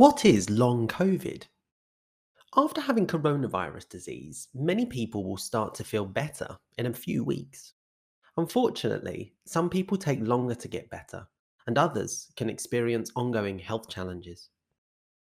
[0.00, 1.42] What is long COVID?
[2.56, 7.74] After having coronavirus disease, many people will start to feel better in a few weeks.
[8.38, 11.28] Unfortunately, some people take longer to get better,
[11.66, 14.48] and others can experience ongoing health challenges.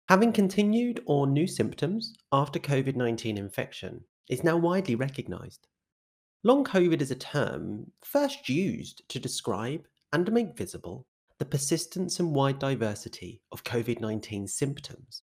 [0.08, 5.66] Having continued or new symptoms after COVID 19 infection is now widely recognized.
[6.44, 11.08] Long COVID is a term first used to describe and make visible
[11.40, 15.22] the persistence and wide diversity of COVID 19 symptoms,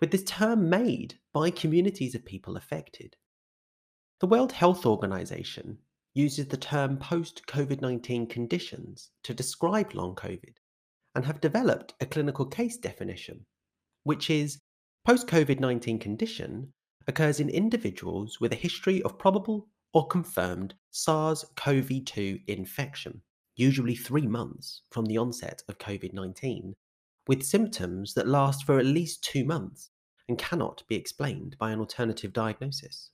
[0.00, 3.16] with this term made by communities of people affected.
[4.20, 5.78] The World Health Organization
[6.14, 10.58] uses the term post COVID 19 conditions to describe long COVID
[11.16, 13.44] and have developed a clinical case definition,
[14.04, 14.60] which is
[15.04, 16.72] post COVID 19 condition
[17.08, 23.22] occurs in individuals with a history of probable or confirmed SARS CoV 2 infection,
[23.58, 26.74] usually three months from the onset of COVID 19,
[27.26, 29.90] with symptoms that last for at least two months
[30.28, 33.10] and cannot be explained by an alternative diagnosis.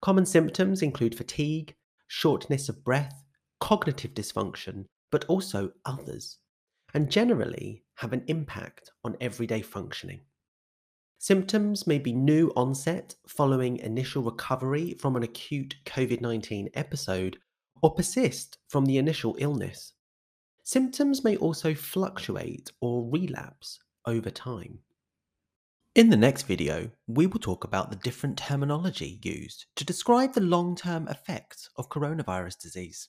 [0.00, 1.76] Common symptoms include fatigue,
[2.06, 3.24] shortness of breath,
[3.60, 6.38] cognitive dysfunction, but also others,
[6.94, 10.20] and generally have an impact on everyday functioning.
[11.18, 17.38] Symptoms may be new onset following initial recovery from an acute COVID 19 episode
[17.82, 19.92] or persist from the initial illness.
[20.62, 24.78] Symptoms may also fluctuate or relapse over time.
[25.94, 30.40] In the next video, we will talk about the different terminology used to describe the
[30.40, 33.08] long term effects of coronavirus disease.